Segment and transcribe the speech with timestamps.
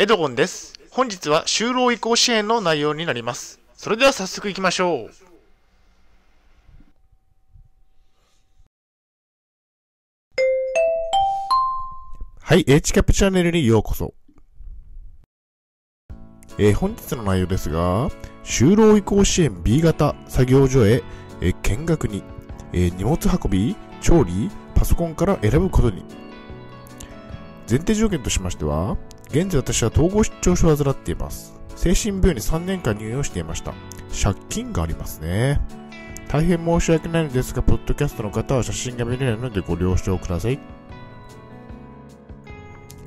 [0.00, 0.74] エドゴンです。
[0.92, 3.58] 本日は就労移行支援の内容になります。
[3.76, 5.10] それでは早速行きましょう。
[12.40, 14.14] はい、H キャップチャンネルにようこそ。
[16.58, 18.08] えー本日の内容ですが、
[18.44, 21.02] 就労移行支援 B 型作業所へ、
[21.40, 22.22] えー見学に、
[22.72, 26.04] えー荷物運び、調理、パソコンから選ぶことに。
[27.68, 28.96] 前提条件としましては、
[29.30, 31.54] 現在私は統合失調症を患っています。
[31.76, 33.74] 精神病院に3年間入院をしていました。
[34.22, 35.60] 借金がありますね。
[36.28, 40.58] 大変申し訳ないのですが、ポッドキャストの方は写真が見れないのでご了承ください。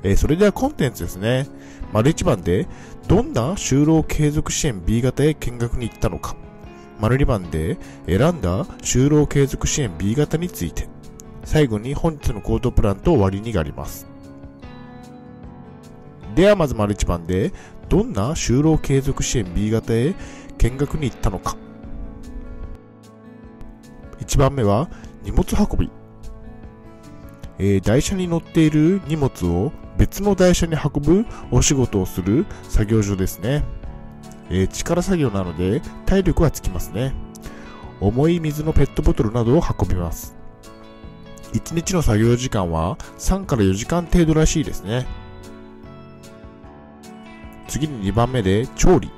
[0.04, 1.46] えーそれではコンテンツですね。
[1.92, 2.66] 丸1番で、
[3.08, 6.36] どんな就労継続支援 B 型へ見学に行ったのか。
[7.00, 10.88] 丸2番で、選んだ就労継続支援 B 型について。
[11.44, 14.11] 最後に本日の行動プランと終わりにがあります。
[16.34, 17.52] ではまず丸1番で、
[17.88, 20.14] どんな就労継続支援 B 型へ
[20.58, 21.56] 見学に行ったのか。
[24.20, 24.88] 1番目は、
[25.24, 25.90] 荷物運び。
[27.58, 33.62] えー台車に乗っている荷物を別の台車に運ぶお仕事をする作業所ですね。
[34.50, 37.14] えー力作業なので体力はつきますね。
[38.00, 40.34] 重い水のペットボトルなどを運びます。
[41.52, 45.06] 1日の作業時間は3から4時間程度らしいですね。
[47.72, 49.10] 次に2番目で調理。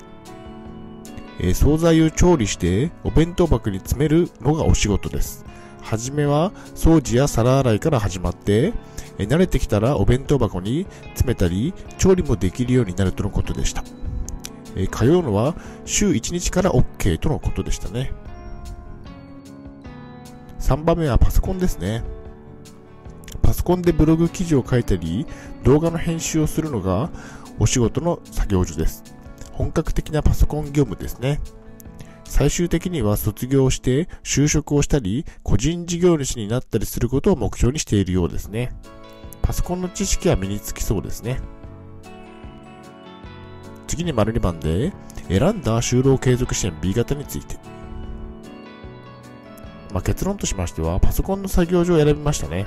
[1.40, 5.44] えー惣菜を調理してお弁当箱に詰めるのがお仕事です。
[5.82, 8.72] はじめは掃除や皿洗いから始まって、
[9.18, 13.82] えー慣れてきたらお弁当箱に詰めたり調理もできるようになるとのことでした。
[14.76, 18.12] えー通うのは週1日から OK とのことでしたね。
[20.60, 22.04] 3番目はパソコンですね。
[23.42, 25.26] パソコンでブログ記事を書いたり、
[25.64, 27.10] 動画の編集をするのが
[27.58, 29.04] お仕事の作業所です。
[29.52, 31.40] 本格的なパソコン業務ですね。
[32.24, 38.72] 最終的には卒業して就職をしたり、個人事業主になったりすることを目標にしているようですね。
[39.42, 41.38] パソコンの知識は身につきそうですね。
[43.86, 44.92] 次に丸2番で、
[45.28, 47.56] 選んだ就労継続支援 B 型について。
[49.92, 52.66] まあ、結論としましては、パソコンの作業所を選びましたね。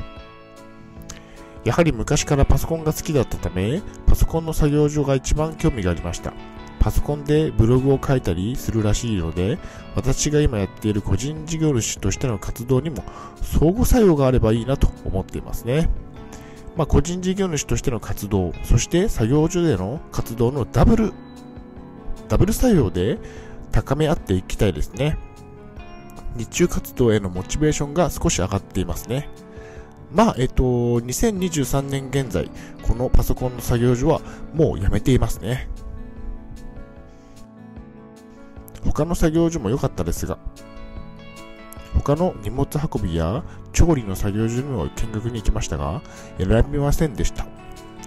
[1.68, 6.32] やはり昔からパソコンが好きだったため、パソコンの作業所が一番興味がありました。
[6.80, 9.58] パソコンでブログを書いたりするらしいので、
[9.94, 13.04] 私が今やっている個人事業主としての活動にも
[13.42, 15.90] 相互作用があればいいなと思っていますね。
[16.78, 21.12] まあ、個人事業主としての活動、そして作業所での活動のダブル、
[22.30, 23.20] ダブル作用で
[23.74, 25.18] 高め合っていきたいですね。
[26.38, 29.28] 日中活動へのモチベーションが少し上がっていますね。
[30.12, 32.50] まあ、えっと、2023年現在、
[32.88, 34.22] このパソコンの作業所は
[34.54, 35.70] もうやめていますね。
[38.86, 40.38] 他の作業所も良かったですが、
[41.94, 46.02] 他の荷物運びや調理の作業所にも見学に行きましたが、
[46.38, 47.46] 選びませんでした。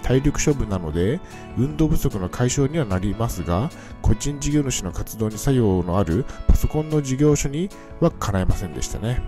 [0.01, 1.19] 体力勝負なので、
[1.57, 3.69] 運動不足の解消にはなりますが、
[4.01, 7.69] 個人事業主の活動に作用のあるパソコンの事業所に
[7.99, 9.21] は叶えませんでしたね。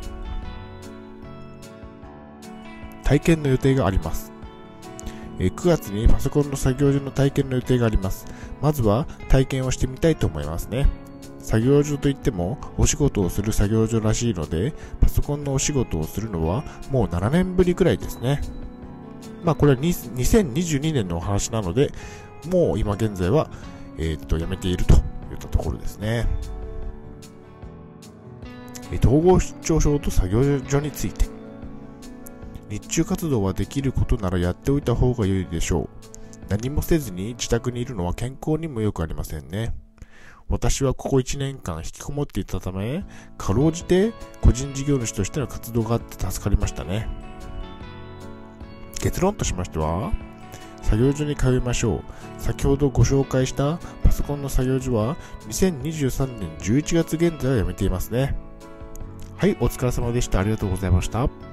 [3.04, 4.32] 体験の予定があります。
[5.40, 8.26] 9月にパソコンの作業所の体験の予定があります。
[8.62, 10.88] まずは体験をしてみたいと思いますね。
[11.40, 18.42] 作業所といってもお仕事をする作業所らしいので、パソコンのお仕事をするのはもう7年ぶりくらいですね。
[19.44, 21.92] まあこれは2022年のお話なので、
[22.50, 23.50] もう今現在は、
[23.98, 25.02] えーっと、やめているといっ
[25.38, 26.28] たところですね。
[29.04, 31.33] 統合失調症と作業所について。
[32.74, 35.90] 日中活動はできることならやっておいた方が良いでしょう。
[36.50, 39.76] 何もせずに自宅にいるのは健康にも良くありませんね。
[40.50, 43.06] 私はここ1年間引きこもっていたため、
[43.38, 47.08] かろうじて個人事業主としての活動があって助かりましたね。
[49.00, 50.12] 結論としましては、
[50.82, 52.02] 作業所に通いましょう。
[52.40, 55.16] 先ほどご紹介したパソコンの作業所は
[55.48, 58.36] 2023年11月現在はやめていますね。
[59.38, 60.40] はい、お疲れ様でした。
[60.40, 61.53] ありがとうございました。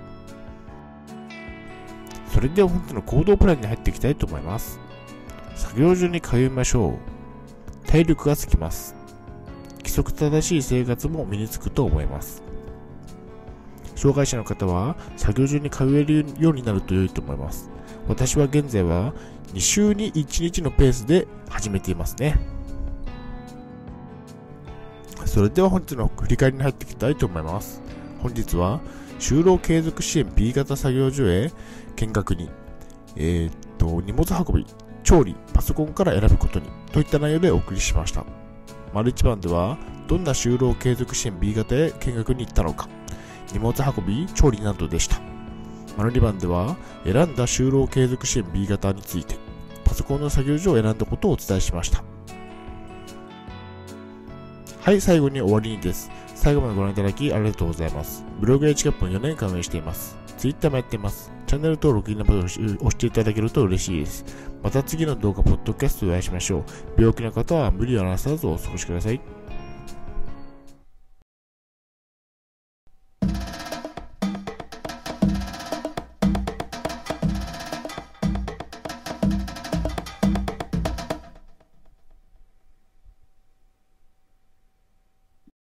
[2.41, 4.81] それでは本日の行動プランに入っていきたいと思います。
[5.57, 6.95] 作業所に通いましょ
[7.85, 7.87] う。
[7.87, 8.97] 体力がつきます。
[9.81, 12.43] 規則正しい生活も身につくと思います。
[13.95, 17.69] 障害者の方は作業所に通えるようになると良いと思います。
[18.09, 19.13] 私は現在は
[19.53, 22.39] 2週に1日のペースで始めていますね。
[25.27, 27.83] それでは本日の振り返りに入っていきたいと思います。
[28.23, 28.81] 本日は
[29.21, 31.53] 就労継続支援 B 型作業所へ
[31.97, 32.51] 見学に、
[33.17, 34.67] えーっと、荷物運び、
[35.05, 38.25] 調理、パソコンから選ぶことに、といった内容でお送りしました。
[38.95, 39.77] 丸1番では、
[40.09, 42.89] どんな就労継続支援 B 型へ見学に行ったのか、
[43.53, 45.21] 荷物運び、調理などでした。
[45.99, 49.37] 丸2番では、選んだ就労継続支援 B 型について、
[49.85, 52.03] パソコンの作業所を選んだことをお伝えしました。
[54.81, 56.11] はい、最後に終わりにです。
[56.41, 58.25] 最後までご覧いただきありがとうございます。
[58.41, 60.17] ブログやチカップも4年間運営しています。
[60.39, 61.31] Twitter もやっています。
[61.47, 64.25] チャンネル登録、いいねボタンを押していただけると嬉しいです。
[64.63, 66.65] また次の動画、ポッドキャストでお会いしましょう。
[66.97, 69.21] 病気の方は無理をなさらずお過ごしください。